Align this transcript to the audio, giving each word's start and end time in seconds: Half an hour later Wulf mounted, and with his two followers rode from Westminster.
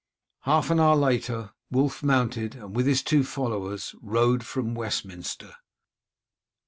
Half 0.45 0.71
an 0.71 0.79
hour 0.79 0.95
later 0.95 1.51
Wulf 1.69 2.01
mounted, 2.01 2.55
and 2.55 2.75
with 2.75 2.87
his 2.87 3.03
two 3.03 3.23
followers 3.23 3.93
rode 4.01 4.43
from 4.43 4.73
Westminster. 4.73 5.53